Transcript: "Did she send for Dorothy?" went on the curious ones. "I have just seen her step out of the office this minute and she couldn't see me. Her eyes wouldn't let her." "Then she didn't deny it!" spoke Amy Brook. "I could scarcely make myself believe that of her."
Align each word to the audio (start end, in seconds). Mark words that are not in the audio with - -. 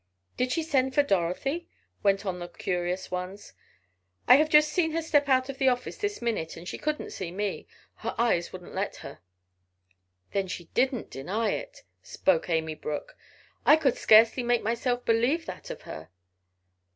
"Did 0.35 0.51
she 0.51 0.63
send 0.63 0.95
for 0.95 1.03
Dorothy?" 1.03 1.69
went 2.01 2.25
on 2.25 2.39
the 2.39 2.47
curious 2.47 3.11
ones. 3.11 3.53
"I 4.27 4.37
have 4.37 4.49
just 4.49 4.73
seen 4.73 4.93
her 4.93 5.01
step 5.03 5.29
out 5.29 5.47
of 5.47 5.59
the 5.59 5.67
office 5.67 5.95
this 5.95 6.23
minute 6.23 6.57
and 6.57 6.67
she 6.67 6.79
couldn't 6.79 7.11
see 7.11 7.29
me. 7.29 7.67
Her 7.97 8.15
eyes 8.17 8.51
wouldn't 8.51 8.73
let 8.73 8.95
her." 9.05 9.19
"Then 10.31 10.47
she 10.47 10.63
didn't 10.73 11.11
deny 11.11 11.51
it!" 11.51 11.83
spoke 12.01 12.49
Amy 12.49 12.73
Brook. 12.73 13.15
"I 13.63 13.75
could 13.75 13.95
scarcely 13.95 14.41
make 14.41 14.63
myself 14.63 15.05
believe 15.05 15.45
that 15.45 15.69
of 15.69 15.83
her." 15.83 16.09